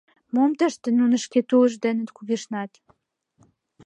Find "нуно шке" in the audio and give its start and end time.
0.99-1.39